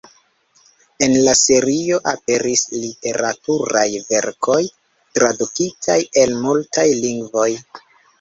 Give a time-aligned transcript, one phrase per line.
[1.07, 4.57] En la serio aperis literaturaj verkoj,
[5.19, 7.47] tradukitaj el multaj lingvoj.